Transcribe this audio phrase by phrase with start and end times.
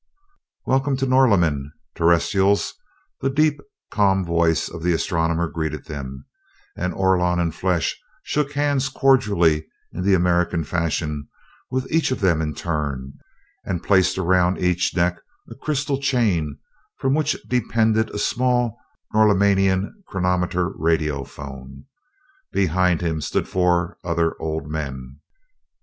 [0.65, 2.73] "Welcome to Norlamin, Terrestrials,"
[3.19, 3.61] the deep,
[3.91, 6.25] calm voice of the astronomer greeted them,
[6.75, 11.27] and Orlon in the flesh shook hands cordially in the American fashion
[11.69, 13.13] with each of them in turn,
[13.63, 16.57] and placed around each neck a crystal chain
[16.97, 18.79] from which depended a small
[19.13, 21.85] Norlaminian chronometer radiophone.
[22.51, 25.19] Behind him there stood four other old men.